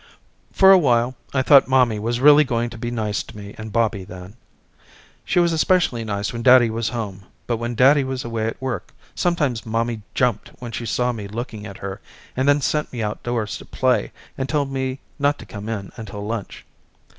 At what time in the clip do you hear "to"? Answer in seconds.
2.71-2.77, 3.21-3.37, 13.59-13.65, 15.37-15.45